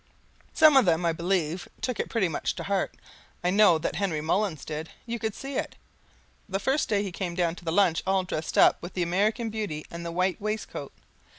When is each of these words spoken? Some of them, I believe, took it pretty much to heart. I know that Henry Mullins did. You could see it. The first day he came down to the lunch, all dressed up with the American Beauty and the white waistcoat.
Some 0.55 0.77
of 0.77 0.85
them, 0.85 1.05
I 1.05 1.13
believe, 1.13 1.67
took 1.79 1.99
it 1.99 2.09
pretty 2.09 2.27
much 2.27 2.55
to 2.55 2.63
heart. 2.63 2.97
I 3.43 3.51
know 3.51 3.77
that 3.77 3.97
Henry 3.97 4.19
Mullins 4.19 4.65
did. 4.65 4.89
You 5.05 5.19
could 5.19 5.35
see 5.35 5.53
it. 5.57 5.75
The 6.49 6.57
first 6.59 6.89
day 6.89 7.03
he 7.03 7.11
came 7.11 7.35
down 7.35 7.53
to 7.57 7.65
the 7.65 7.71
lunch, 7.71 8.01
all 8.07 8.23
dressed 8.23 8.57
up 8.57 8.81
with 8.81 8.95
the 8.95 9.03
American 9.03 9.51
Beauty 9.51 9.85
and 9.91 10.03
the 10.03 10.11
white 10.11 10.41
waistcoat. 10.41 10.91